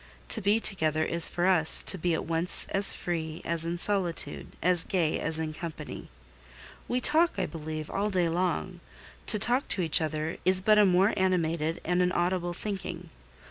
[0.29, 4.47] To be together is for us to be at once as free as in solitude,
[4.59, 6.09] as gay as in company.
[6.87, 8.79] We talk, I believe, all day long:
[9.27, 13.11] to talk to each other is but a more animated and an audible thinking.